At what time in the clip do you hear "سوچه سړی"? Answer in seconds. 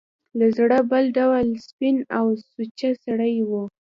2.53-3.35